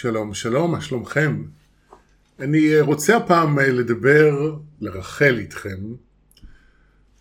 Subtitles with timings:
[0.00, 1.44] שלום, שלום, מה שלומכם?
[2.38, 5.78] אני אה, רוצה הפעם אה, לדבר, לרחל איתכם,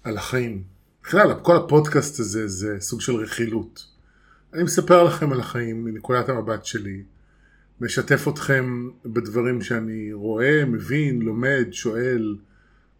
[0.04, 0.64] על החיים.
[1.04, 3.86] בכלל, כל הפודקאסט הזה זה סוג של רכילות.
[4.54, 7.04] אני מספר לכם על החיים מנקודת המבט שלי,
[7.82, 12.38] משתף אתכם בדברים שאני רואה, מבין, לומד, שואל,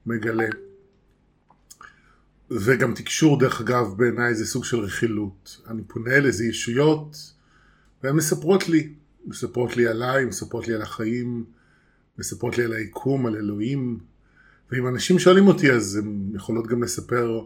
[0.06, 0.50] מגלה.
[2.52, 5.62] וגם תקשור דרך אגב בעיניי זה סוג של רכילות.
[5.68, 7.34] אני פונה לאיזה ישויות
[8.04, 8.94] והן מספרות לי,
[9.30, 11.46] מספרות לי עליי, מספרות לי על החיים,
[12.18, 14.00] מספרות לי על היקום, על אלוהים.
[14.72, 17.46] ואם אנשים שואלים אותי אז הם יכולות גם לספר,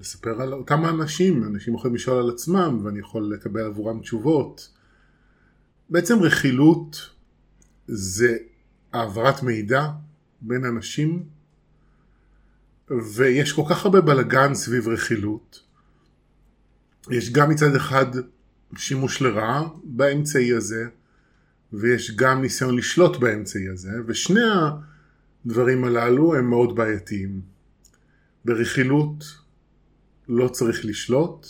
[0.00, 4.72] לספר על אותם האנשים, אנשים יכולים לשאול על עצמם ואני יכול לקבל עבורם תשובות.
[5.90, 7.10] בעצם רכילות
[7.86, 8.36] זה
[8.92, 9.88] העברת מידע
[10.40, 11.22] בין אנשים
[13.14, 15.62] ויש כל כך הרבה בלגן סביב רכילות.
[17.10, 18.06] יש גם מצד אחד
[18.76, 20.88] שימוש לרעה באמצעי הזה,
[21.72, 24.40] ויש גם ניסיון לשלוט באמצעי הזה, ושני
[25.44, 27.40] הדברים הללו הם מאוד בעייתיים.
[28.44, 29.24] ברכילות
[30.28, 31.46] לא צריך לשלוט,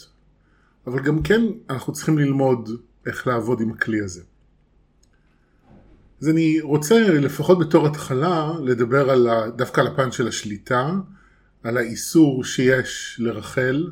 [0.87, 2.71] אבל גם כן אנחנו צריכים ללמוד
[3.07, 4.23] איך לעבוד עם הכלי הזה.
[6.21, 10.91] אז אני רוצה לפחות בתור התחלה לדבר על ה, דווקא על הפן של השליטה,
[11.63, 13.91] על האיסור שיש לרחל,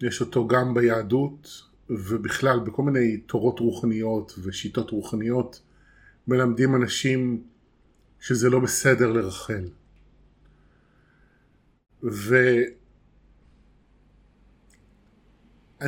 [0.00, 5.62] יש אותו גם ביהדות ובכלל בכל מיני תורות רוחניות ושיטות רוחניות
[6.28, 7.42] מלמדים אנשים
[8.20, 9.68] שזה לא בסדר לרחל.
[12.02, 12.36] ואני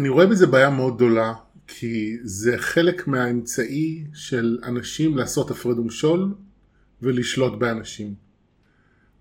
[0.08, 1.34] רואה בזה בעיה מאוד גדולה
[1.66, 6.34] כי זה חלק מהאמצעי של אנשים לעשות הפרד ומשול
[7.02, 8.14] ולשלוט באנשים.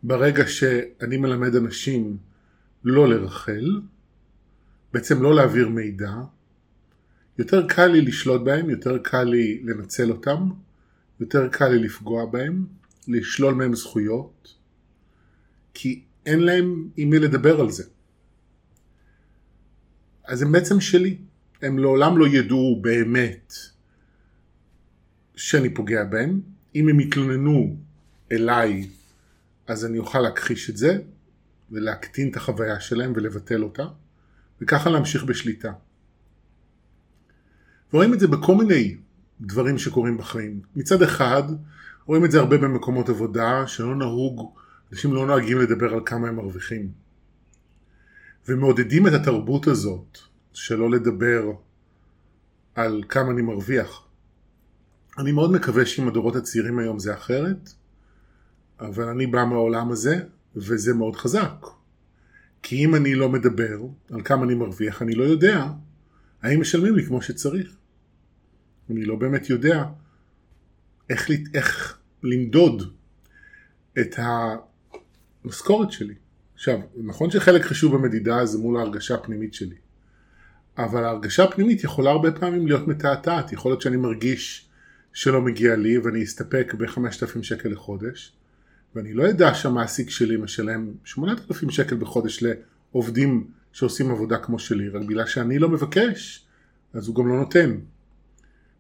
[0.04, 2.18] ברגע שאני מלמד אנשים
[2.84, 3.82] לא לרחל,
[4.94, 6.12] בעצם לא להעביר מידע,
[7.38, 10.50] יותר קל לי לשלוט בהם, יותר קל לי לנצל אותם,
[11.20, 12.66] יותר קל לי לפגוע בהם,
[13.08, 14.56] לשלול מהם זכויות,
[15.74, 17.84] כי אין להם עם מי לדבר על זה.
[20.26, 21.18] אז הם בעצם שלי.
[21.62, 23.54] הם לעולם לא ידעו באמת
[25.36, 26.42] שאני פוגע בהם.
[26.76, 27.76] אם הם יתלוננו
[28.32, 28.90] אליי,
[29.68, 30.98] אז אני אוכל להכחיש את זה,
[31.72, 33.86] ולהקטין את החוויה שלהם ולבטל אותה,
[34.62, 35.72] וככה להמשיך בשליטה.
[37.94, 38.96] ורואים את זה בכל מיני
[39.42, 40.62] דברים שקורים בחיים.
[40.76, 41.44] מצד אחד,
[42.06, 44.54] רואים את זה הרבה במקומות עבודה, שלא נהוג,
[44.92, 46.92] אנשים לא נוהגים לדבר על כמה הם מרוויחים.
[48.48, 50.18] ומעודדים את התרבות הזאת,
[50.54, 51.52] שלא לדבר
[52.76, 54.08] על כמה אני מרוויח.
[55.18, 57.70] אני מאוד מקווה שעם הדורות הצעירים היום זה אחרת,
[58.80, 60.20] אבל אני בא מהעולם הזה,
[60.56, 61.66] וזה מאוד חזק.
[62.64, 63.80] כי אם אני לא מדבר
[64.12, 65.68] על כמה אני מרוויח, אני לא יודע
[66.42, 67.83] האם משלמים לי כמו שצריך.
[68.90, 69.84] אני לא באמת יודע
[71.10, 72.94] איך, איך למדוד
[74.00, 74.16] את
[75.46, 76.14] המשכורת שלי.
[76.54, 79.76] עכשיו, נכון שחלק חשוב במדידה זה מול ההרגשה הפנימית שלי,
[80.78, 84.70] אבל ההרגשה הפנימית יכולה הרבה פעמים להיות מתעתעת, יכול להיות שאני מרגיש
[85.14, 88.34] שלא מגיע לי ואני אסתפק ב-5,000 שקל לחודש,
[88.96, 95.02] ואני לא אדע שהמעסיק שלי משלם 8,000 שקל בחודש לעובדים שעושים עבודה כמו שלי, רק
[95.02, 96.46] בגלל שאני לא מבקש,
[96.94, 97.78] אז הוא גם לא נותן.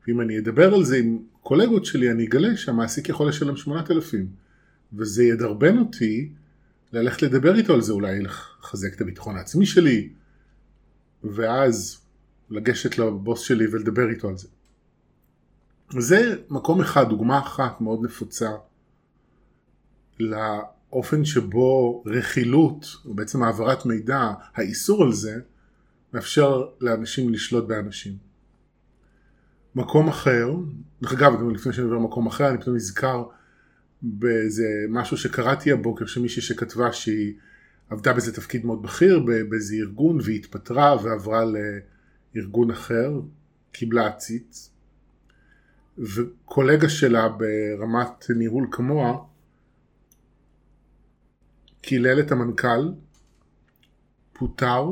[0.07, 4.27] ואם אני אדבר על זה עם קולגות שלי, אני אגלה שהמעסיק יכול לשלם 8,000,
[4.93, 6.29] וזה ידרבן אותי
[6.93, 10.09] ללכת לדבר איתו על זה, אולי לחזק את הביטחון העצמי שלי,
[11.23, 12.01] ואז
[12.49, 14.47] לגשת לבוס שלי ולדבר איתו על זה.
[15.99, 18.51] זה מקום אחד, דוגמה אחת מאוד נפוצה
[20.19, 25.39] לאופן שבו רכילות, או בעצם העברת מידע, האיסור על זה,
[26.13, 28.32] מאפשר לאנשים לשלוט באנשים.
[29.75, 30.49] מקום אחר,
[31.01, 33.23] דרך אגב, גם לפני שאני עובר למקום אחר, אני פתאום נזכר
[34.01, 37.33] באיזה משהו שקראתי הבוקר, שמישהי שכתבה שהיא
[37.89, 39.19] עבדה באיזה תפקיד מאוד בכיר,
[39.49, 41.43] באיזה ארגון, והיא התפטרה ועברה
[42.35, 43.21] לארגון אחר,
[43.71, 44.69] קיבלה עציץ,
[45.97, 49.17] וקולגה שלה ברמת ניהול כמוה,
[51.81, 52.91] קילל את המנכ"ל,
[54.33, 54.85] פוטר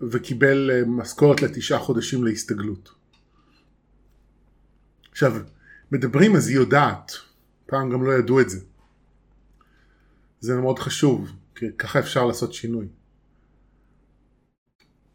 [0.00, 2.99] וקיבל אה, משכורת לתשעה חודשים להסתגלות.
[5.22, 5.42] עכשיו,
[5.92, 7.12] מדברים אז היא יודעת,
[7.66, 8.60] פעם גם לא ידעו את זה.
[10.40, 12.86] זה מאוד חשוב, כי ככה אפשר לעשות שינוי.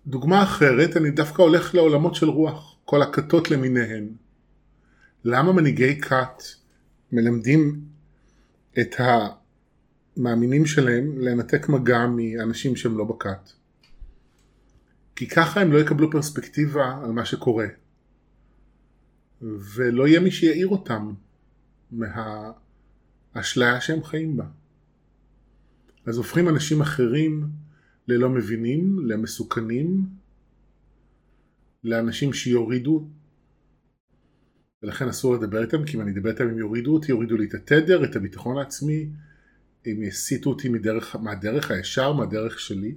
[0.07, 4.09] דוגמה אחרת, אני דווקא הולך לעולמות של רוח, כל הכתות למיניהן.
[5.23, 6.43] למה מנהיגי כת
[7.11, 7.81] מלמדים
[8.79, 8.95] את
[10.17, 13.49] המאמינים שלהם לנתק מגע מאנשים שהם לא בכת?
[15.15, 17.67] כי ככה הם לא יקבלו פרספקטיבה על מה שקורה.
[19.41, 21.13] ולא יהיה מי שיעיר אותם
[21.91, 24.45] מהאשליה שהם חיים בה.
[26.05, 27.49] אז הופכים אנשים אחרים
[28.07, 30.05] ללא מבינים, למסוכנים,
[31.83, 33.07] לאנשים שיורידו,
[34.83, 37.53] ולכן אסור לדבר איתם, כי אם אני אדבר איתם הם יורידו אותי, יורידו לי את
[37.53, 39.09] התדר, את הביטחון העצמי,
[39.85, 42.95] הם יסיטו אותי מדרך, מהדרך הישר, מהדרך שלי.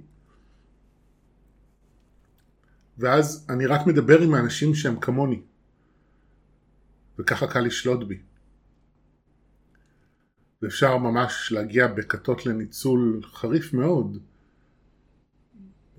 [2.97, 5.41] ואז אני רק מדבר עם האנשים שהם כמוני,
[7.19, 8.17] וככה קל לשלוט בי.
[10.61, 14.17] ואפשר ממש להגיע בכתות לניצול חריף מאוד,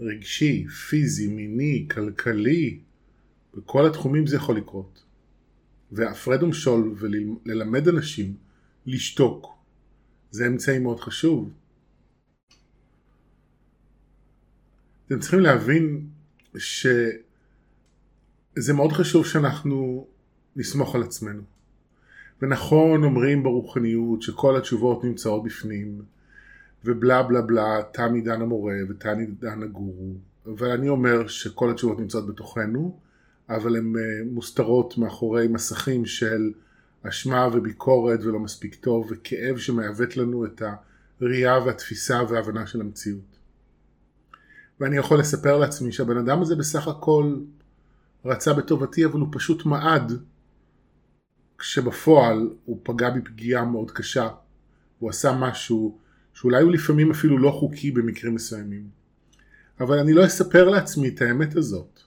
[0.01, 2.81] רגשי, פיזי, מיני, כלכלי,
[3.55, 5.05] בכל התחומים זה יכול לקרות.
[5.93, 8.37] והפרד ומשול וללמד אנשים
[8.87, 9.59] לשתוק,
[10.31, 11.53] זה אמצעי מאוד חשוב.
[15.07, 16.09] אתם צריכים להבין
[16.57, 17.13] שזה
[18.75, 20.07] מאוד חשוב שאנחנו
[20.57, 21.43] נסמוך על עצמנו.
[22.43, 26.03] ונכון אומרים ברוחניות שכל התשובות נמצאות בפנים,
[26.85, 30.13] ובלה בלה בלה, תם עידן המורה ותם עידן הגורו,
[30.47, 32.99] אבל אני אומר שכל התשובות נמצאות בתוכנו,
[33.49, 36.53] אבל הן אה, מוסתרות מאחורי מסכים של
[37.03, 40.63] אשמה וביקורת ולא מספיק טוב, וכאב שמעוות לנו את
[41.21, 43.39] הראייה והתפיסה וההבנה של המציאות.
[44.81, 47.37] ואני יכול לספר לעצמי שהבן אדם הזה בסך הכל
[48.25, 50.13] רצה בטובתי, אבל הוא פשוט מעד
[51.61, 54.29] כשבפועל הוא פגע בפגיעה מאוד קשה,
[54.99, 55.99] הוא עשה משהו
[56.35, 58.89] שאולי הוא לפעמים אפילו לא חוקי במקרים מסוימים.
[59.81, 62.01] אבל אני לא אספר לעצמי את האמת הזאת,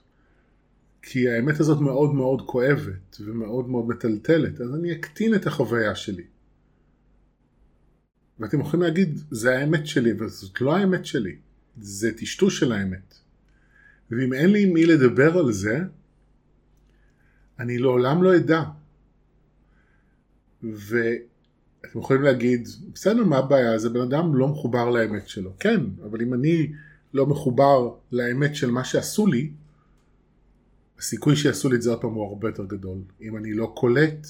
[1.02, 6.24] כי האמת הזאת מאוד מאוד כואבת ומאוד מאוד מטלטלת, אז אני אקטין את החוויה שלי.
[8.38, 11.36] ואתם יכולים להגיד, זה האמת שלי, אבל זאת לא האמת שלי,
[11.80, 13.14] זה טשטוש של האמת.
[14.10, 15.78] ואם אין לי עם מי לדבר על זה,
[17.58, 18.62] אני לעולם לא אדע.
[20.72, 23.78] ואתם יכולים להגיד, בסדר, מה הבעיה?
[23.78, 25.52] זה בן אדם לא מחובר לאמת שלו.
[25.60, 26.72] כן, אבל אם אני
[27.14, 29.50] לא מחובר לאמת של מה שעשו לי,
[30.98, 32.98] הסיכוי שיעשו לי את זה עוד פעם הוא הרבה יותר גדול.
[33.20, 34.26] אם אני לא קולט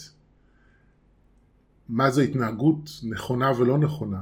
[1.88, 4.20] מה זו התנהגות נכונה ולא נכונה,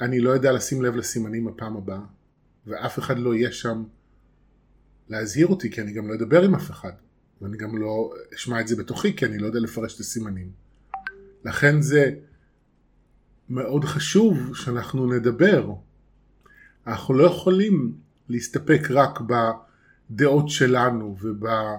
[0.00, 2.00] אני לא יודע לשים לב לסימנים בפעם הבאה,
[2.66, 3.84] ואף אחד לא יהיה שם
[5.08, 6.92] להזהיר אותי, כי אני גם לא אדבר עם אף אחד,
[7.42, 10.50] ואני גם לא אשמע את זה בתוכי, כי אני לא יודע לפרש את הסימנים.
[11.44, 12.10] לכן זה
[13.48, 15.72] מאוד חשוב שאנחנו נדבר.
[16.86, 17.94] אנחנו לא יכולים
[18.28, 19.20] להסתפק רק
[20.10, 21.78] בדעות שלנו ובאיך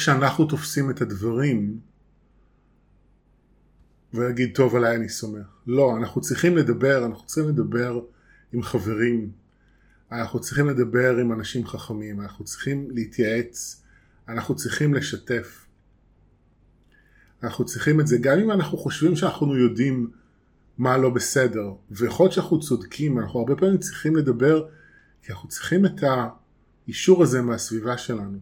[0.00, 1.80] שאנחנו תופסים את הדברים
[4.14, 5.46] ולהגיד טוב עליי אני סומך.
[5.66, 8.00] לא, אנחנו צריכים לדבר, אנחנו צריכים לדבר
[8.52, 9.30] עם חברים,
[10.12, 13.82] אנחנו צריכים לדבר עם אנשים חכמים, אנחנו צריכים להתייעץ,
[14.28, 15.66] אנחנו צריכים לשתף.
[17.42, 20.10] אנחנו צריכים את זה גם אם אנחנו חושבים שאנחנו יודעים
[20.78, 24.68] מה לא בסדר, ויכול להיות שאנחנו צודקים, אנחנו הרבה פעמים צריכים לדבר,
[25.22, 28.38] כי אנחנו צריכים את האישור הזה מהסביבה שלנו.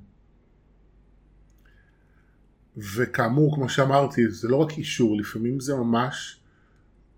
[2.77, 6.41] וכאמור, כמו שאמרתי, זה לא רק אישור, לפעמים זה ממש,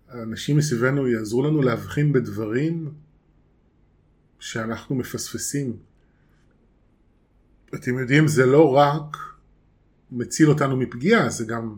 [0.09, 2.93] אנשים מסביבנו יעזרו לנו להבחין בדברים
[4.39, 5.77] שאנחנו מפספסים.
[7.75, 9.17] אתם יודעים, זה לא רק
[10.11, 11.75] מציל אותנו מפגיעה, זה גם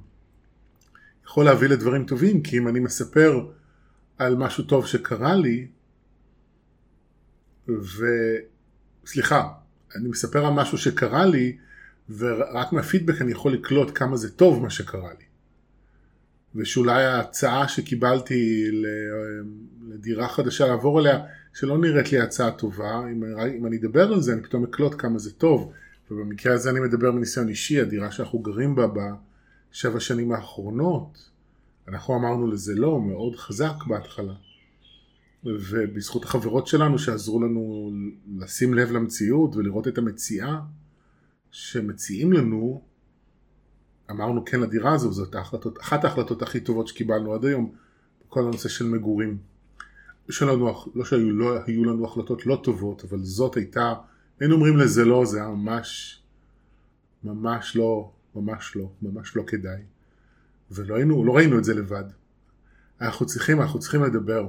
[1.25, 3.49] יכול להביא לדברים טובים, כי אם אני מספר
[4.17, 5.67] על משהו טוב שקרה לי,
[7.67, 9.49] וסליחה,
[9.95, 11.57] אני מספר על משהו שקרה לי,
[12.17, 15.25] ורק מהפידבק אני יכול לקלוט כמה זה טוב מה שקרה לי.
[16.55, 18.63] ושאולי ההצעה שקיבלתי
[19.87, 21.19] לדירה חדשה לעבור עליה,
[21.53, 23.23] שלא נראית לי הצעה טובה, אם,
[23.57, 25.73] אם אני אדבר על זה אני פתאום אקלוט כמה זה טוב.
[26.11, 28.87] ובמקרה הזה אני מדבר מניסיון אישי, הדירה שאנחנו גרים בה
[29.71, 31.29] בשבע שנים האחרונות,
[31.87, 34.33] אנחנו אמרנו לזה לא, מאוד חזק בהתחלה.
[35.43, 37.91] ובזכות החברות שלנו שעזרו לנו
[38.37, 40.59] לשים לב למציאות ולראות את המציאה
[41.51, 42.81] שמציעים לנו,
[44.11, 47.71] אמרנו כן לדירה הזו, זאת ההחלטות, אחת ההחלטות הכי טובות שקיבלנו עד היום,
[48.29, 49.37] כל הנושא של מגורים.
[50.29, 53.93] שלנו, לא שהיו לא, היו לנו החלטות לא טובות, אבל זאת הייתה
[54.43, 56.21] היינו אומרים לזה לא, זה היה ממש,
[57.23, 59.81] ממש לא, ממש לא, ממש לא כדאי.
[60.71, 62.03] ולא היינו, לא ראינו את זה לבד.
[63.01, 64.47] אנחנו צריכים, אנחנו צריכים לדבר.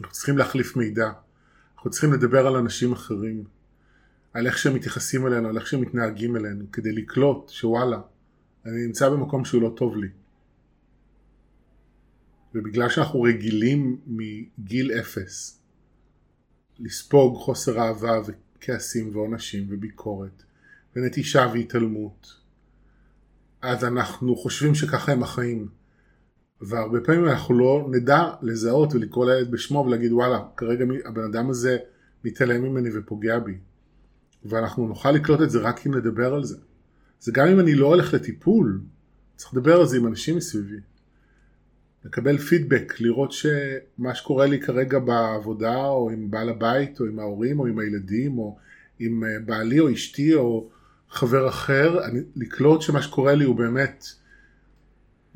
[0.00, 1.12] אנחנו צריכים להחליף מידע.
[1.76, 3.44] אנחנו צריכים לדבר על אנשים אחרים.
[4.32, 8.00] על איך שהם מתייחסים אלינו, על איך שהם מתנהגים אלינו, כדי לקלוט שוואלה,
[8.66, 10.08] אני נמצא במקום שהוא לא טוב לי.
[12.54, 15.60] ובגלל שאנחנו רגילים מגיל אפס
[16.78, 18.18] לספוג חוסר אהבה
[18.64, 20.42] כעסים ועונשים וביקורת
[20.96, 22.34] ונטישה והתעלמות,
[23.62, 25.68] אז אנחנו חושבים שככה הם החיים.
[26.60, 31.78] והרבה פעמים אנחנו לא נדע לזהות ולקרוא לילד בשמו ולהגיד וואלה, כרגע הבן אדם הזה
[32.24, 33.58] מתעלם ממני ופוגע בי.
[34.44, 36.56] ואנחנו נוכל לקלוט את זה רק אם נדבר על זה.
[37.20, 38.80] זה גם אם אני לא הולך לטיפול,
[39.36, 40.80] צריך לדבר על זה עם אנשים מסביבי.
[42.04, 47.60] לקבל פידבק, לראות שמה שקורה לי כרגע בעבודה, או עם בעל הבית, או עם ההורים,
[47.60, 48.58] או עם הילדים, או
[48.98, 50.70] עם אה, בעלי, או אשתי, או
[51.08, 54.04] חבר אחר, אני, לקלוט שמה שקורה לי הוא באמת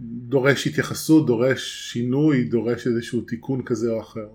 [0.01, 4.29] דורש התייחסות, דורש שינוי, דורש איזשהו תיקון כזה או אחר.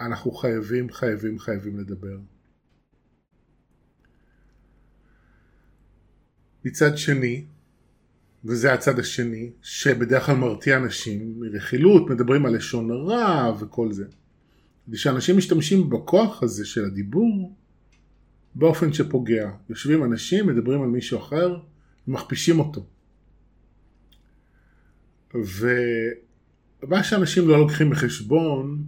[0.00, 2.18] אנחנו חייבים, חייבים, חייבים לדבר.
[6.64, 7.44] מצד שני,
[8.44, 14.04] וזה הצד השני, שבדרך כלל מרתיע אנשים מרכילות, מדברים על לשון הרע וכל זה.
[14.88, 17.56] ושאנשים משתמשים בכוח הזה של הדיבור
[18.54, 19.50] באופן שפוגע.
[19.68, 21.58] יושבים אנשים, מדברים על מישהו אחר,
[22.08, 22.86] ומכפישים אותו.
[25.34, 28.84] ומה שאנשים לא לוקחים בחשבון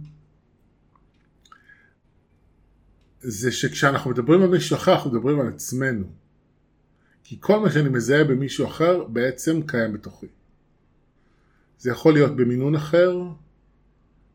[3.21, 6.20] זה שכשאנחנו מדברים על מישהו אחר אנחנו מדברים על עצמנו.
[7.31, 10.27] כי כל מה שאני מזהה במישהו אחר בעצם קיים בתוכי.
[11.79, 13.21] זה יכול להיות במינון אחר,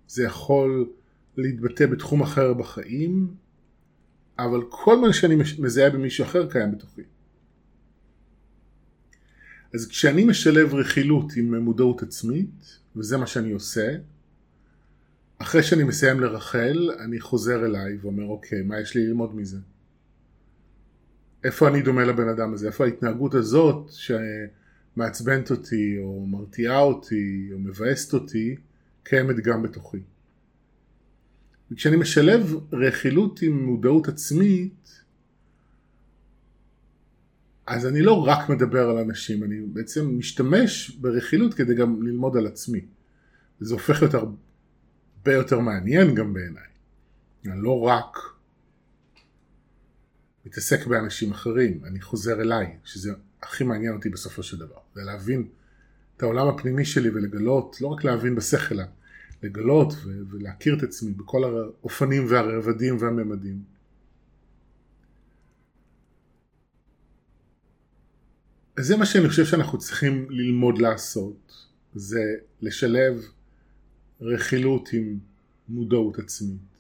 [0.09, 0.89] זה יכול
[1.37, 3.35] להתבטא בתחום אחר בחיים,
[4.39, 7.03] אבל כל מה שאני מזהה במישהו אחר קיים בתוכי.
[9.75, 13.97] אז כשאני משלב רכילות עם מודעות עצמית, וזה מה שאני עושה,
[15.39, 19.76] אחרי שאני מסיים לרחל, אני חוזר אליי ואומר, אוקיי, מה יש לי ללמוד מזה?
[21.47, 22.67] איפה אני דומה לבן אדם הזה?
[22.67, 28.57] איפה ההתנהגות הזאת שמעצבנת אותי, או מרתיעה אותי, או מבאסת אותי,
[29.03, 30.01] קיימת גם בתוכי?
[31.71, 35.03] וכשאני משלב רכילות עם מודעות עצמית,
[37.67, 42.47] אז אני לא רק מדבר על אנשים, אני בעצם משתמש ברכילות כדי גם ללמוד על
[42.47, 42.81] עצמי.
[43.61, 46.63] זה הופך להיות הרבה יותר מעניין גם בעיניי.
[47.47, 48.36] אני לא רק
[50.47, 53.13] מתעסק באנשים אחרים, אני חוזר אליי, שזה
[53.43, 54.79] הכי מעניין אותי בסופו של דבר.
[54.95, 55.49] זה להבין
[56.17, 58.75] את העולם הפנימי שלי ולגלות, לא רק להבין בשכל,
[59.43, 63.63] לגלות ולהכיר את עצמי בכל האופנים והרבדים והממדים.
[68.77, 72.23] אז זה מה שאני חושב שאנחנו צריכים ללמוד לעשות, זה
[72.61, 73.25] לשלב
[74.21, 75.19] רכילות עם
[75.69, 76.76] מודעות עצמית.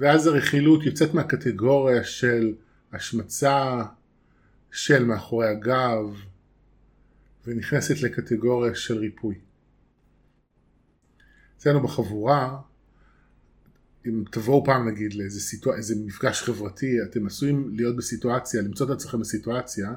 [0.00, 2.54] ואז הרכילות יוצאת מהקטגוריה של
[2.92, 3.82] השמצה,
[4.70, 6.16] של מאחורי הגב,
[7.46, 9.34] ונכנסת לקטגוריה של ריפוי.
[11.56, 12.58] אצלנו בחבורה,
[14.06, 18.90] אם תבואו פעם נגיד לאיזה סיטואציה, איזה מפגש חברתי, אתם עשויים להיות בסיטואציה, למצוא את
[18.90, 19.94] עצמכם בסיטואציה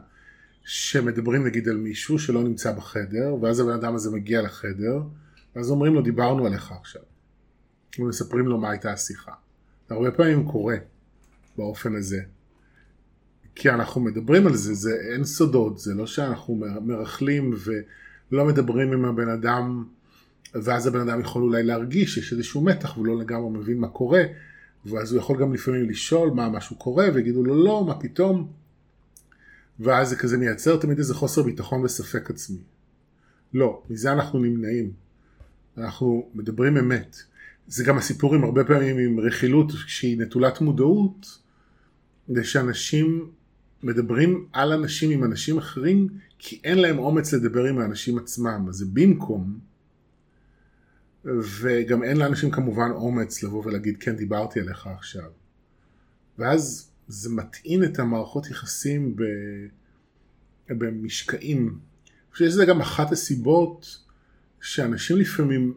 [0.64, 5.02] שמדברים נגיד על מישהו שלא נמצא בחדר, ואז הבן אדם הזה מגיע לחדר,
[5.56, 7.02] ואז אומרים לו דיברנו עליך עכשיו.
[8.00, 9.32] ומספרים לו מה הייתה השיחה.
[9.90, 10.76] הרבה פעמים קורה
[11.58, 12.22] באופן הזה.
[13.56, 17.54] כי אנחנו מדברים על זה, זה אין סודות, זה לא שאנחנו מרכלים
[18.32, 19.86] ולא מדברים עם הבן אדם
[20.56, 24.24] ואז הבן אדם יכול אולי להרגיש שיש איזשהו מתח והוא לא לגמרי מבין מה קורה
[24.86, 28.52] ואז הוא יכול גם לפעמים לשאול מה משהו קורה ויגידו לו לא, מה פתאום
[29.80, 32.58] ואז זה כזה מייצר תמיד איזה חוסר ביטחון וספק עצמי.
[33.54, 34.92] לא, מזה אנחנו נמנעים.
[35.78, 37.18] אנחנו מדברים אמת.
[37.70, 41.40] זה גם הסיפורים הרבה פעמים עם רכילות שהיא נטולת מודעות,
[42.28, 43.32] זה שאנשים
[43.84, 46.08] מדברים על אנשים עם אנשים אחרים
[46.40, 48.66] כי אין להם אומץ לדבר עם האנשים עצמם.
[48.70, 49.60] אז זה במקום
[51.26, 55.30] וגם אין לאנשים כמובן אומץ לבוא ולהגיד כן דיברתי עליך עכשיו.
[56.38, 59.24] ואז זה מטעין את המערכות יחסים ב...
[60.70, 61.68] במשקעים.
[61.68, 63.98] אני חושב שזה גם אחת הסיבות
[64.62, 65.74] שאנשים לפעמים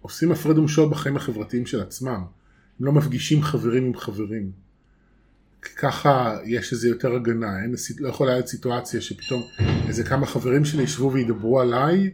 [0.00, 2.22] עושים הפרד ומשול בחיים החברתיים של עצמם.
[2.80, 4.50] הם לא מפגישים חברים עם חברים.
[5.76, 9.42] ככה יש איזה יותר הגנה, אין, לא יכולה להיות סיטואציה שפתאום
[9.88, 12.10] איזה כמה חברים שלי ישבו וידברו עליי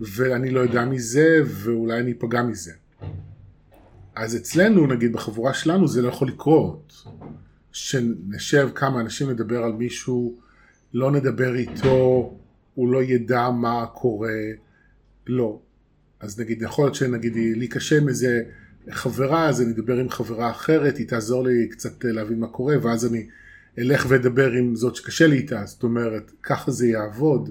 [0.00, 2.72] ואני לא יודע מזה, ואולי אני אפגע מזה.
[4.14, 7.04] אז אצלנו, נגיד בחבורה שלנו, זה לא יכול לקרות.
[7.72, 10.34] שנשב כמה אנשים לדבר על מישהו,
[10.94, 12.34] לא נדבר איתו,
[12.74, 14.38] הוא לא ידע מה קורה,
[15.26, 15.60] לא.
[16.20, 18.42] אז נגיד, יכול להיות שנגיד לי קשה עם איזה
[18.90, 23.06] חברה, אז אני אדבר עם חברה אחרת, היא תעזור לי קצת להבין מה קורה, ואז
[23.06, 23.26] אני
[23.78, 27.50] אלך ואדבר עם זאת שקשה לי איתה, זאת אומרת, ככה זה יעבוד.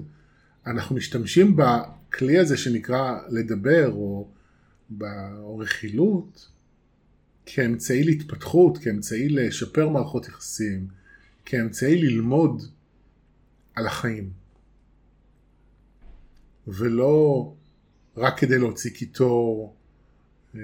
[0.66, 4.28] אנחנו משתמשים הכלי הזה שנקרא לדבר או,
[5.38, 6.48] או רכילות
[7.46, 10.86] כאמצעי להתפתחות, כאמצעי לשפר מערכות יחסים,
[11.44, 12.62] כאמצעי ללמוד
[13.74, 14.30] על החיים.
[16.68, 17.52] ולא
[18.16, 19.76] רק כדי להוציא קיטור,
[20.54, 20.60] אה,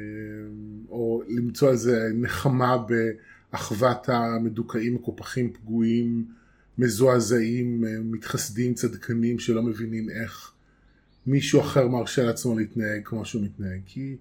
[0.89, 2.77] או למצוא איזה נחמה
[3.53, 6.27] באחוות המדוכאים, מקופחים, פגועים,
[6.79, 10.53] מזועזעים, אה, מתחסדים, צדקנים, שלא מבינים איך
[11.27, 13.81] מישהו אחר מרשה לעצמו להתנהג כמו שהוא מתנהג.
[13.87, 14.17] כי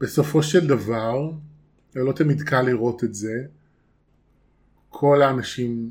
[0.00, 1.32] בסופו של דבר,
[1.94, 3.44] לא תמיד קל לראות את זה,
[4.88, 5.90] כל האנשים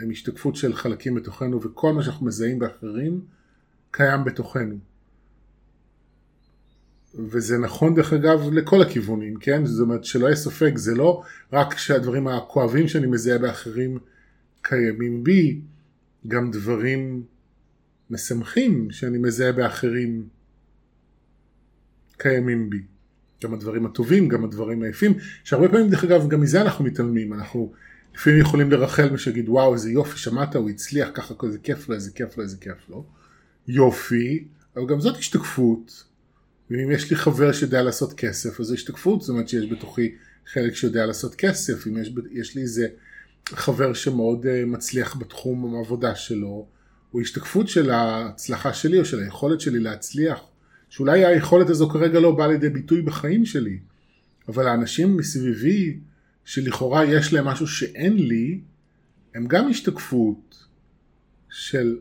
[0.00, 3.20] הם השתקפות של חלקים בתוכנו וכל מה שאנחנו מזהים באחרים
[3.90, 4.78] קיים בתוכנו.
[7.18, 9.66] וזה נכון דרך אגב לכל הכיוונים, כן?
[9.66, 13.98] זאת אומרת שלא יהיה ספק, זה לא רק שהדברים הכואבים שאני מזהה באחרים
[14.62, 15.60] קיימים בי,
[16.28, 17.22] גם דברים
[18.10, 20.28] משמחים שאני מזהה באחרים
[22.18, 22.82] קיימים בי.
[23.44, 27.72] גם הדברים הטובים, גם הדברים היפים, שהרבה פעמים דרך אגב גם מזה אנחנו מתעלמים, אנחנו
[28.14, 32.10] לפעמים יכולים לרחל ושגיד וואו איזה יופי שמעת הוא הצליח ככה איזה כיף לו איזה
[32.10, 33.04] כיף לו איזה כיף לו
[33.68, 34.44] יופי
[34.76, 36.04] אבל גם זאת השתקפות
[36.70, 40.14] ואם יש לי חבר שיודע לעשות כסף אז זו השתקפות זאת אומרת שיש בתוכי
[40.46, 41.86] חלק שיודע לעשות כסף.
[41.86, 42.86] אם יש, יש לי איזה
[43.48, 46.66] חבר שמאוד uh, מצליח בתחום העבודה שלו
[47.10, 50.40] הוא השתקפות של ההצלחה שלי או של היכולת שלי להצליח
[50.88, 53.78] שאולי היכולת הזו כרגע לא באה לידי ביטוי בחיים שלי
[54.48, 55.98] אבל האנשים מסביבי
[56.44, 58.60] שלכאורה יש להם משהו שאין לי,
[59.34, 60.64] הם גם השתקפות
[61.50, 61.98] של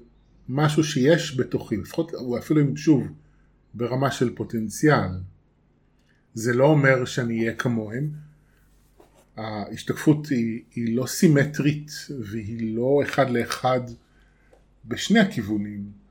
[0.50, 3.08] משהו שיש בתוכי, לפחות, או אפילו אם שוב,
[3.73, 5.09] ברמה של פוטנציאל.
[6.33, 8.09] זה לא אומר שאני אהיה כמוהם.
[9.37, 11.91] ההשתקפות היא, היא לא סימטרית
[12.31, 13.81] והיא לא אחד לאחד
[14.85, 16.03] בשני הכיוונים.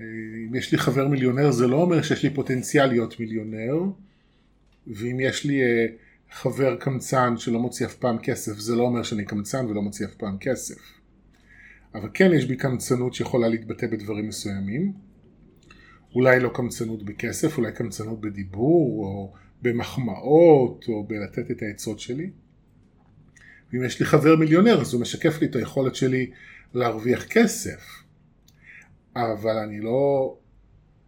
[0.00, 3.74] אם יש לי חבר מיליונר זה לא אומר שיש לי פוטנציאל להיות מיליונר,
[4.86, 5.86] ואם יש לי אה,
[6.32, 10.14] חבר קמצן שלא מוציא אף פעם כסף, זה לא אומר שאני קמצן ולא מוציא אף
[10.14, 10.78] פעם כסף.
[11.94, 14.92] אבל כן יש בי קמצנות שיכולה להתבטא בדברים מסוימים.
[16.14, 22.30] אולי לא קמצנות בכסף, אולי קמצנות בדיבור, או במחמאות, או בלתת את העצות שלי.
[23.72, 26.30] ואם יש לי חבר מיליונר, אז הוא משקף לי את היכולת שלי
[26.74, 28.02] להרוויח כסף.
[29.16, 30.36] אבל אני לא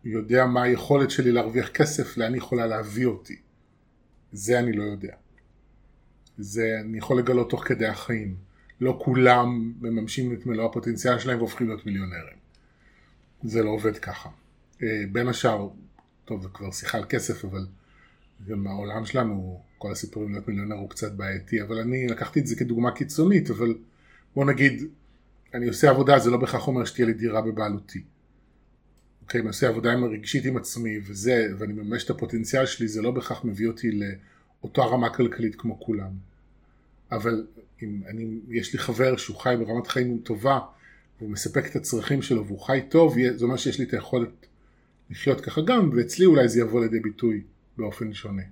[0.05, 3.37] יודע מה היכולת שלי להרוויח כסף, לאן היא יכולה להביא אותי.
[4.33, 5.15] זה אני לא יודע.
[6.39, 8.37] זה אני יכול לגלות תוך כדי החיים.
[8.81, 12.37] לא כולם מממשים את מלוא הפוטנציאל שלהם והופכים להיות מיליונרים.
[13.43, 14.29] זה לא עובד ככה.
[14.83, 15.69] אה, בין השאר,
[16.25, 17.67] טוב זה כבר שיחה על כסף אבל
[18.49, 22.57] גם העולם שלנו, כל הסיפורים להיות מיליונר הוא קצת בעייתי, אבל אני לקחתי את זה
[22.57, 23.75] כדוגמה קיצונית, אבל
[24.35, 24.83] בוא נגיד,
[25.55, 28.03] אני עושה עבודה, זה לא בהכרח אומר שתהיה לי דירה בבעלותי.
[29.23, 33.03] אוקיי, אני עושה עבודה עם הרגשית עם עצמי וזה, ואני ממש את הפוטנציאל שלי, זה
[33.03, 36.11] לא בהכרח מביא אותי לאותה רמה כלכלית כמו כולם.
[37.13, 37.47] אבל
[37.83, 40.59] אם אני, יש לי חבר שהוא חי ברמת חיים טובה,
[41.19, 44.47] והוא מספק את הצרכים שלו והוא חי טוב, זה אומר שיש לי את היכולת
[45.11, 47.43] לחיות ככה גם, ואצלי אולי זה יבוא לידי ביטוי
[47.77, 48.43] באופן שונה.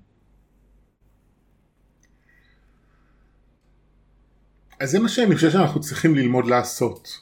[4.80, 7.18] אז זה מה שאני חושב שאנחנו צריכים ללמוד לעשות.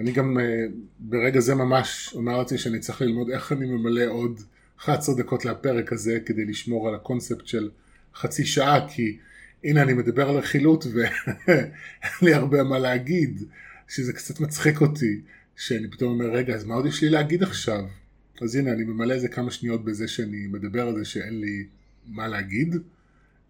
[0.00, 0.44] אני גם אה,
[0.98, 4.40] ברגע זה ממש אומר לעצמי שאני צריך ללמוד איך אני ממלא עוד
[4.78, 7.70] 11 דקות לפרק הזה כדי לשמור על הקונספט של
[8.14, 9.18] חצי שעה כי
[9.64, 11.12] הנה אני מדבר על רכילות ואין
[12.22, 13.42] לי הרבה מה להגיד
[13.88, 15.20] שזה קצת מצחיק אותי
[15.56, 17.84] שאני פתאום אומר רגע אז מה עוד יש לי להגיד עכשיו
[18.42, 21.66] אז הנה אני ממלא איזה כמה שניות בזה שאני מדבר על זה שאין לי
[22.06, 22.76] מה להגיד.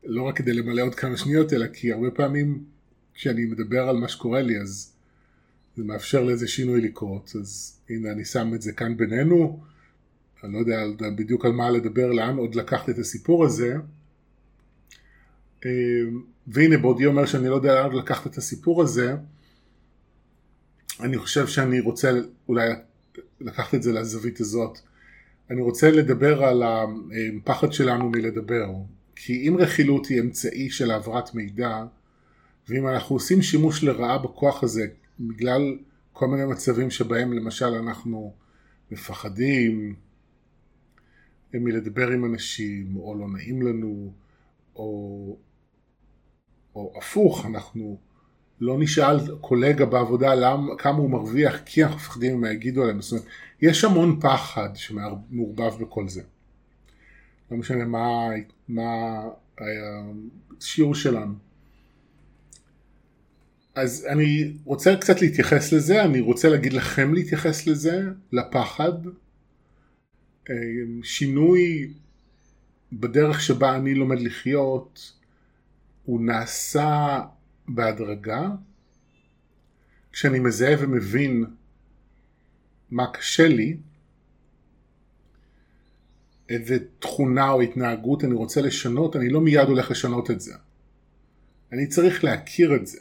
[0.05, 2.65] לא רק כדי למלא עוד כמה שניות אלא כי הרבה פעמים
[3.15, 4.93] כשאני מדבר על מה שקורה לי אז
[5.77, 9.61] זה מאפשר לאיזה שינוי לקרות, אז הנה אני שם את זה כאן בינינו,
[10.45, 10.77] אני לא יודע
[11.17, 13.77] בדיוק על מה לדבר, לאן עוד לקחת את הסיפור הזה,
[15.65, 15.71] אמ,
[16.47, 19.15] והנה בעודי אומר שאני לא יודע לאן עוד לקחת את הסיפור הזה,
[21.01, 22.13] אני חושב שאני רוצה
[22.49, 22.71] אולי
[23.41, 24.79] לקחת את זה לזווית הזאת.
[25.51, 28.71] אני רוצה לדבר על הפחד שלנו מלדבר,
[29.17, 31.85] כי אם רכילות היא אמצעי של העברת מידע,
[32.69, 34.87] ואם אנחנו עושים שימוש לרעה בכוח הזה
[35.21, 35.79] בגלל
[36.13, 38.35] כל מיני מצבים שבהם למשל אנחנו
[38.91, 39.95] מפחדים
[41.55, 44.13] מלדבר עם אנשים, או לא נעים לנו,
[44.77, 45.37] או,
[46.75, 47.99] או הפוך, אנחנו
[48.63, 53.03] לא נשאל קולגה בעבודה למ, כמה הוא מרוויח כי אנחנו מפחדים מה יגידו עליהם.
[53.03, 53.27] זאת אומרת,
[53.63, 56.23] יש המון פחד שמעורבב בכל זה.
[57.51, 58.29] לא משנה מה,
[58.69, 59.23] מה
[60.59, 61.35] השיעור שלנו.
[63.75, 69.07] אז אני רוצה קצת להתייחס לזה, אני רוצה להגיד לכם להתייחס לזה, לפחד.
[70.51, 70.55] אה,
[71.03, 71.93] שינוי
[72.93, 75.13] בדרך שבה אני לומד לחיות
[76.05, 77.21] הוא נעשה
[77.75, 78.49] בהדרגה
[80.13, 81.45] כשאני מזהה ומבין
[82.91, 83.77] מה קשה לי,
[86.49, 90.55] איזה תכונה או התנהגות אני רוצה לשנות, אני לא מיד הולך לשנות את זה.
[91.73, 93.01] אני צריך להכיר את זה.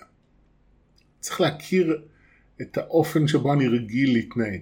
[1.20, 2.02] צריך להכיר
[2.62, 4.62] את האופן שבו אני רגיל להתנהג.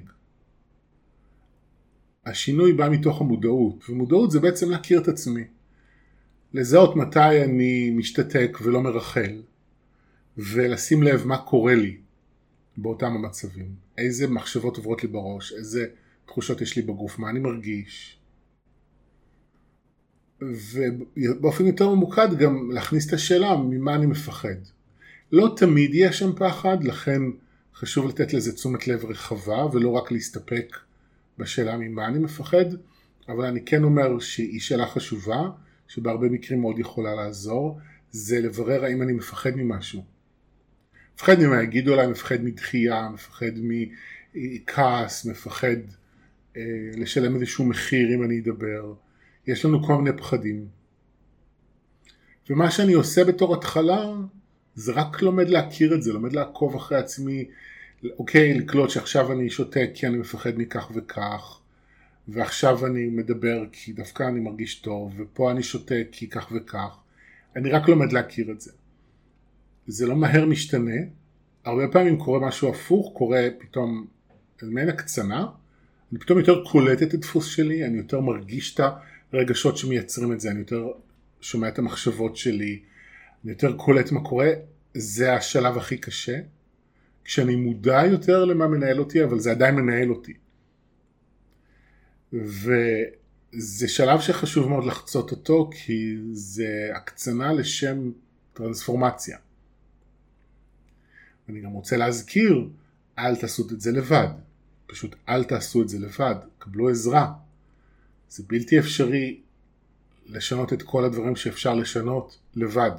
[2.25, 5.43] השינוי בא מתוך המודעות, ומודעות זה בעצם להכיר את עצמי.
[6.53, 9.41] לזהות מתי אני משתתק ולא מרחל,
[10.39, 11.97] ולשים לב מה קורה לי
[12.77, 13.75] באותם המצבים.
[13.97, 15.85] איזה מחשבות עוברות לי בראש, איזה
[16.25, 18.19] תחושות יש לי בגוף, מה אני מרגיש.
[20.41, 24.55] ובאופן יותר ממוקד גם להכניס את השאלה ממה אני מפחד.
[25.31, 27.21] לא תמיד יש שם פחד, לכן
[27.75, 30.77] חשוב לתת לזה תשומת לב רחבה ולא רק להסתפק
[31.37, 32.65] בשאלה ממה אני מפחד,
[33.29, 35.49] אבל אני כן אומר שהיא שאלה חשובה,
[35.87, 37.79] שבהרבה מקרים מאוד יכולה לעזור,
[38.11, 40.18] זה לברר האם אני מפחד ממשהו.
[41.19, 43.51] מפחד ממה יגידו עליי, מפחד מדחייה, מפחד
[44.35, 45.77] מכעס, מפחד
[46.57, 46.61] אה,
[46.93, 48.93] לשלם איזשהו מחיר אם אני אדבר.
[49.47, 50.67] יש לנו כל מיני פחדים.
[52.49, 54.05] ומה שאני עושה בתור התחלה
[54.75, 57.45] זה רק לומד להכיר את זה, לומד לעקוב אחרי עצמי,
[58.19, 61.59] אוקיי, לקלוט שעכשיו אני שותק כי אני מפחד מכך וכך,
[62.27, 66.97] ועכשיו אני מדבר כי דווקא אני מרגיש טוב, ופה אני שותק כי כך וכך.
[67.55, 68.71] אני רק לומד להכיר את זה.
[69.89, 70.95] זה לא מהר משתנה,
[71.65, 74.05] הרבה פעמים קורה משהו הפוך, קורה פתאום
[74.61, 75.47] מעין הקצנה,
[76.11, 78.79] אני פתאום יותר קולט את הדפוס שלי, אני יותר מרגיש את
[79.33, 80.87] הרגשות שמייצרים את זה, אני יותר
[81.41, 82.79] שומע את המחשבות שלי,
[83.43, 84.49] אני יותר קולט מה קורה,
[84.93, 86.39] זה השלב הכי קשה,
[87.23, 90.33] כשאני מודע יותר למה מנהל אותי, אבל זה עדיין מנהל אותי.
[92.33, 98.11] וזה שלב שחשוב מאוד לחצות אותו, כי זה הקצנה לשם
[98.53, 99.37] טרנספורמציה.
[101.49, 102.69] אני גם רוצה להזכיר,
[103.17, 104.27] אל תעשו את זה לבד.
[104.87, 107.33] פשוט אל תעשו את זה לבד, קבלו עזרה.
[108.29, 109.41] זה בלתי אפשרי
[110.25, 112.91] לשנות את כל הדברים שאפשר לשנות לבד.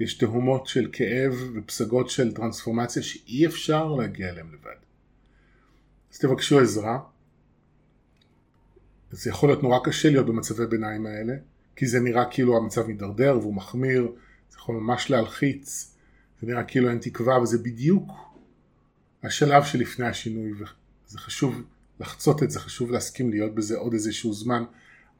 [0.00, 4.76] יש תהומות של כאב ופסגות של טרנספורמציה שאי אפשר להגיע אליהם לבד.
[6.12, 6.98] אז תבקשו עזרה.
[9.10, 11.34] זה יכול להיות נורא קשה להיות במצבי ביניים האלה,
[11.76, 14.12] כי זה נראה כאילו המצב מידרדר והוא מחמיר,
[14.50, 15.93] זה יכול ממש להלחיץ,
[16.40, 18.12] זה נראה כאילו אין תקווה, וזה בדיוק
[19.22, 21.62] השלב שלפני השינוי, וזה חשוב
[22.00, 24.64] לחצות את זה, חשוב להסכים להיות בזה עוד איזשהו זמן,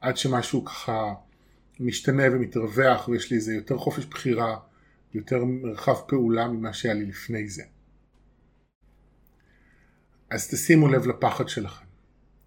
[0.01, 1.13] עד שמשהו ככה
[1.79, 4.57] משתנה ומתרווח ויש לי איזה יותר חופש בחירה,
[5.13, 7.63] יותר מרחב פעולה ממה שהיה לי לפני זה.
[10.29, 11.85] אז תשימו לב לפחד שלכם.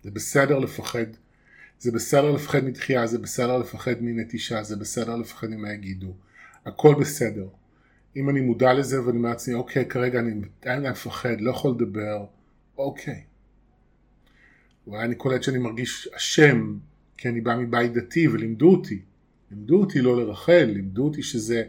[0.03, 1.07] זה בסדר לפחד,
[1.79, 6.15] זה בסדר לפחד מתחייה, זה בסדר לפחד מנטישה, זה בסדר לפחד ממה יגידו.
[6.67, 7.49] הכל בסדר.
[8.17, 12.25] אם אני מודע לזה ואני אומר לעצמי, אוקיי, כרגע אני עדיין מפחד, לא יכול לדבר,
[12.79, 13.23] אוקיי.
[14.87, 16.77] אולי אני קולט שאני מרגיש אשם,
[17.17, 19.03] כי אני בא מבית דתי ולימדו אותי.
[19.51, 21.63] לימדו אותי לא לרחל, לימדו אותי שזה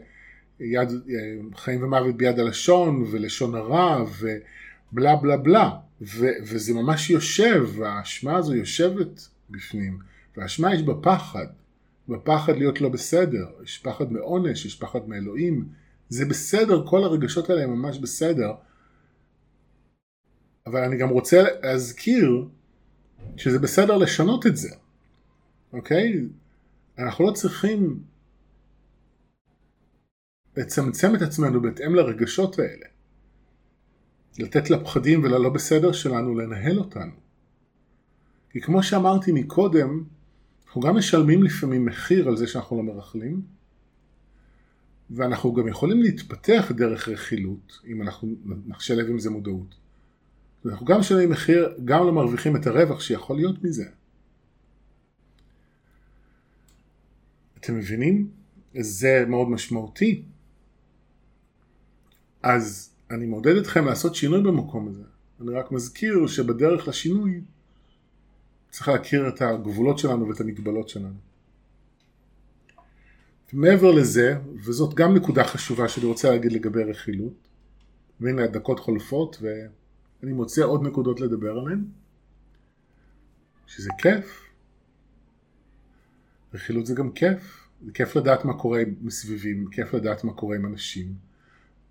[0.59, 0.89] יד,
[1.55, 5.69] חיים ומוות ביד הלשון ולשון הרע ובלה בלה בלה
[6.01, 9.99] ו, וזה ממש יושב, האשמה הזו יושבת בפנים
[10.37, 11.45] והאשמה יש בה פחד,
[12.09, 15.65] בפחד להיות לא בסדר, יש פחד מעונש, יש פחד מאלוהים,
[16.09, 18.51] זה בסדר, כל הרגשות האלה הם ממש בסדר
[20.69, 22.47] אבל אני גם רוצה להזכיר
[23.37, 24.69] שזה בסדר לשנות את זה,
[25.73, 26.13] אוקיי?
[26.99, 28.03] אנחנו לא צריכים
[30.57, 32.85] לצמצם את עצמנו בהתאם לרגשות האלה.
[34.39, 37.11] לתת לפחדים וללא בסדר שלנו לנהל אותנו.
[38.49, 40.03] כי כמו שאמרתי מקודם,
[40.65, 43.41] אנחנו גם משלמים לפעמים מחיר על זה שאנחנו לא מרכלים,
[45.11, 48.27] ואנחנו גם יכולים להתפתח דרך רכילות, אם אנחנו
[48.65, 49.75] נשלב עם זה מודעות.
[50.65, 53.85] ואנחנו גם משלמים מחיר, גם לא מרוויחים את הרווח שיכול להיות מזה.
[57.59, 58.29] אתם מבינים?
[58.79, 60.23] זה מאוד משמעותי.
[62.43, 65.03] אז אני מעודד אתכם לעשות שינוי במקום הזה.
[65.41, 67.41] אני רק מזכיר שבדרך לשינוי
[68.69, 71.28] צריך להכיר את הגבולות שלנו ואת המגבלות שלנו.
[73.53, 77.33] מעבר לזה, וזאת גם נקודה חשובה שאני רוצה להגיד לגבי רכילות,
[78.19, 81.83] והנה הדקות חולפות ואני מוצא עוד נקודות לדבר עליהן,
[83.67, 84.43] שזה כיף.
[86.53, 90.65] רכילות זה גם כיף, זה כיף לדעת מה קורה מסביבים, כיף לדעת מה קורה עם
[90.65, 91.13] אנשים.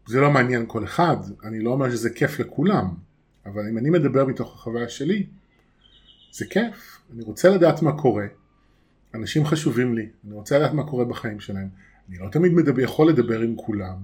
[0.07, 2.95] זה לא מעניין כל אחד, אני לא אומר שזה כיף לכולם,
[3.47, 5.27] אבל אם אני מדבר מתוך החוויה שלי,
[6.33, 8.27] זה כיף, אני רוצה לדעת מה קורה,
[9.15, 11.69] אנשים חשובים לי, אני רוצה לדעת מה קורה בחיים שלהם,
[12.09, 13.97] אני לא תמיד מדבר, יכול לדבר עם כולם,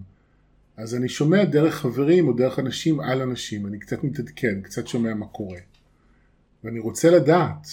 [0.76, 5.14] אז אני שומע דרך חברים או דרך אנשים על אנשים, אני קצת מתעדכן, קצת שומע
[5.14, 5.58] מה קורה.
[6.64, 7.66] ואני רוצה לדעת.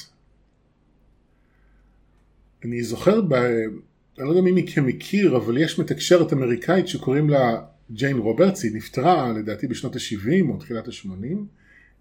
[2.65, 3.33] אני זוכר, ב...
[3.33, 8.75] אני לא יודע מי מכם מכיר, אבל יש מתקשרת אמריקאית שקוראים לה ג'יין רוברטס, היא
[8.75, 11.37] נפטרה לדעתי בשנות ה-70 או תחילת ה-80,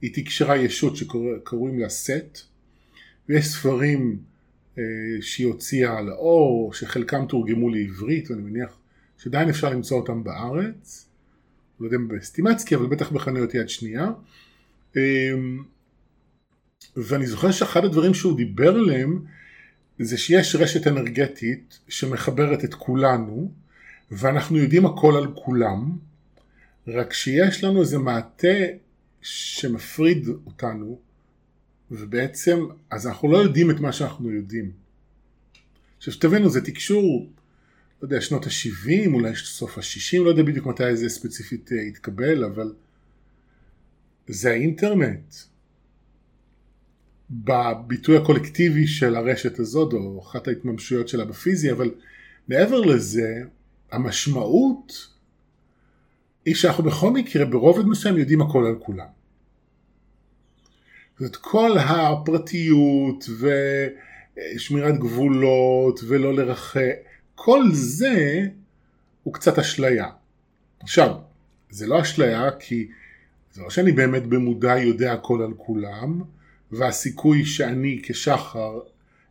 [0.03, 2.39] היא תקשרה ישות שקוראים לה סט,
[3.29, 4.19] ויש ספרים
[5.21, 8.79] שהיא הוציאה לאור, שחלקם תורגמו לעברית, ואני מניח
[9.19, 11.09] שעדיין אפשר למצוא אותם בארץ,
[11.81, 14.11] לא יודע אם בסטימצקי, אבל בטח בחנויות יד שנייה.
[14.97, 15.33] אה,
[16.97, 19.25] ואני זוכר שאחד הדברים שהוא דיבר עליהם,
[19.99, 23.53] זה שיש רשת אנרגטית שמחברת את כולנו,
[24.11, 25.99] ואנחנו יודעים הכל על כולם,
[26.87, 28.59] רק שיש לנו איזה מעטה
[29.23, 30.99] שמפריד אותנו,
[31.91, 34.71] ובעצם, אז אנחנו לא יודעים את מה שאנחנו יודעים.
[35.97, 37.31] עכשיו שתבינו, זה תקשור,
[38.03, 42.45] לא יודע, שנות ה-70, אולי סוף ה-60, לא יודע בדיוק מתי זה ספציפית אה, התקבל,
[42.45, 42.73] אבל
[44.29, 45.35] זה האינטרנט.
[47.31, 51.91] בביטוי הקולקטיבי של הרשת הזאת, או אחת ההתממשויות שלה בפיזי, אבל
[52.49, 53.43] מעבר לזה,
[53.93, 55.09] המשמעות
[56.45, 59.20] היא שאנחנו בכל מקרה ברובד מסוים יודעים הכל על כולם.
[61.21, 63.29] זאת כל הפרטיות
[64.55, 66.95] ושמירת גבולות ולא לרחק,
[67.35, 68.41] כל זה
[69.23, 70.07] הוא קצת אשליה.
[70.81, 71.17] עכשיו,
[71.71, 72.89] זה לא אשליה כי
[73.53, 76.23] זה לא שאני באמת במודע יודע הכל על כולם,
[76.73, 78.81] והסיכוי שאני כשחר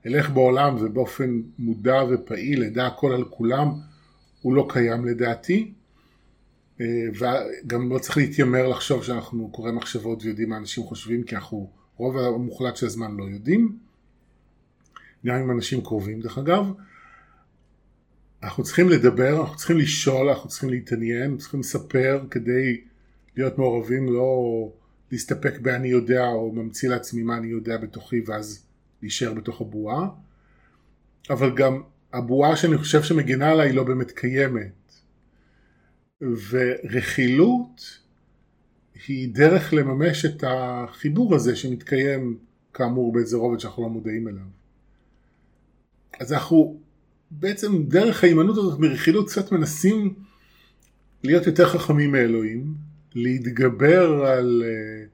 [0.06, 3.68] אלך בעולם ובאופן מודע ופעיל אדע הכל על כולם
[4.42, 5.74] הוא לא קיים לדעתי.
[6.82, 11.79] אה, וגם לא צריך להתיימר לחשוב שאנחנו קוראים מחשבות ויודעים מה אנשים חושבים, כי אנחנו
[12.00, 13.78] רוב המוחלט של הזמן לא יודעים,
[15.26, 16.72] גם עם אנשים קרובים דרך אגב.
[18.44, 22.82] אנחנו צריכים לדבר, אנחנו צריכים לשאול, אנחנו צריכים להתעניין, צריכים לספר כדי
[23.36, 24.72] להיות מעורבים, לא
[25.12, 28.66] להסתפק ב"אני יודע" או ממציא לעצמי מה אני יודע בתוכי ואז
[29.02, 30.10] להישאר בתוך הבועה.
[31.30, 31.82] אבל גם
[32.14, 34.94] הבועה שאני חושב שמגינה עליי לא באמת קיימת.
[36.22, 38.00] ורכילות
[39.08, 42.38] היא דרך לממש את החיבור הזה שמתקיים
[42.74, 44.46] כאמור באיזה רובד שאנחנו לא מודעים אליו.
[46.20, 46.80] אז אנחנו
[47.32, 50.14] בעצם דרך ההימנעות הזאת מרכילות קצת מנסים
[51.24, 52.74] להיות יותר חכמים מאלוהים,
[53.16, 55.10] להתגבר על uh,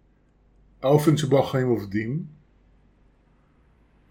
[0.86, 2.24] האופן שבו החיים עובדים,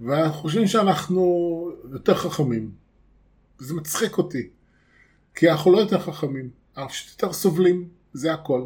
[0.01, 2.71] ואנחנו חושבים שאנחנו יותר חכמים.
[3.59, 4.49] זה מצחיק אותי,
[5.35, 6.51] כי אנחנו לא יותר חכמים.
[6.77, 8.65] אנחנו פשוט יותר סובלים, זה הכל.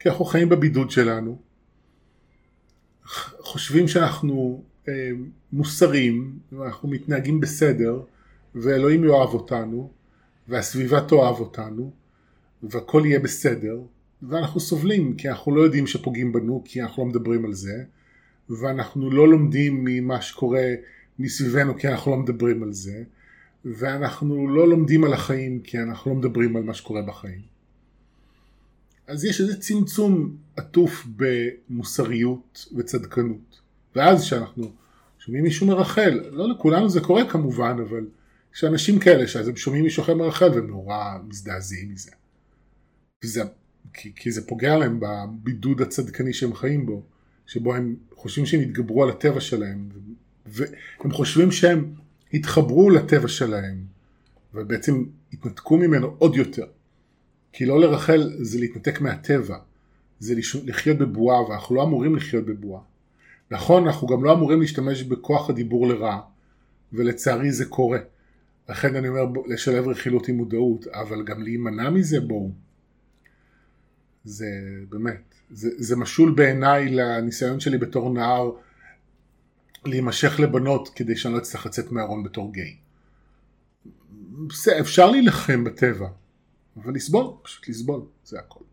[0.00, 1.38] כי אנחנו חיים בבידוד שלנו,
[3.40, 5.10] חושבים שאנחנו אה,
[5.52, 8.02] מוסריים, ואנחנו מתנהגים בסדר,
[8.54, 9.90] ואלוהים יאהב אותנו,
[10.48, 11.92] והסביבה תאהב אותנו,
[12.62, 13.80] והכל יהיה בסדר,
[14.22, 17.84] ואנחנו סובלים, כי אנחנו לא יודעים שפוגעים בנו, כי אנחנו לא מדברים על זה,
[18.50, 20.64] ואנחנו לא לומדים ממה שקורה
[21.18, 23.02] מסביבנו, כי אנחנו לא מדברים על זה,
[23.64, 27.57] ואנחנו לא לומדים על החיים כי אנחנו לא מדברים על מה שקורה בחיים.
[29.08, 33.60] אז יש איזה צמצום עטוף במוסריות וצדקנות.
[33.96, 34.72] ואז כשאנחנו
[35.18, 38.06] שומעים מישהו מרחל, לא לכולנו זה קורה כמובן, אבל
[38.54, 42.10] יש אנשים כאלה שאז הם שומעים מישהו אחר מרחל והם נורא מזדעזעים מזה.
[43.24, 43.42] וזה,
[43.92, 47.02] כי, כי זה פוגע להם בבידוד הצדקני שהם חיים בו,
[47.46, 49.88] שבו הם חושבים שהם יתגברו על הטבע שלהם,
[50.46, 51.94] והם חושבים שהם
[52.32, 53.84] התחברו לטבע שלהם,
[54.54, 56.66] ובעצם התנתקו ממנו עוד יותר.
[57.58, 59.58] כי לא לרחל זה להתנתק מהטבע,
[60.20, 62.82] זה לחיות בבועה, ואנחנו לא אמורים לחיות בבועה.
[63.50, 66.20] נכון, אנחנו גם לא אמורים להשתמש בכוח הדיבור לרע,
[66.92, 67.98] ולצערי זה קורה.
[68.68, 72.50] לכן אני אומר לשלב רכילות עם מודעות, אבל גם להימנע מזה בואו.
[74.24, 74.46] זה
[74.88, 78.50] באמת, זה, זה משול בעיניי לניסיון שלי בתור נער
[79.84, 82.76] להימשך לבנות כדי שאני לא אצטרך לצאת מהארון בתור גיי.
[84.80, 86.08] אפשר להילחם בטבע,
[86.84, 88.64] אבל לסבול, פשוט לסבול, זה הכל.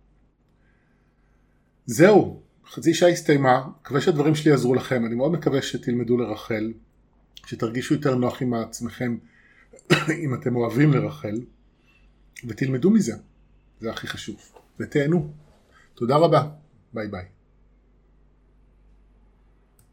[1.85, 6.73] זהו, חצי שעה הסתיימה, מקווה שהדברים שלי יעזרו לכם, אני מאוד מקווה שתלמדו לרחל,
[7.45, 9.17] שתרגישו יותר נוח עם עצמכם
[10.23, 11.41] אם אתם אוהבים לרחל,
[12.47, 13.15] ותלמדו מזה,
[13.79, 15.33] זה הכי חשוב, ותהנו.
[15.93, 16.49] תודה רבה,
[16.93, 17.34] ביי ביי.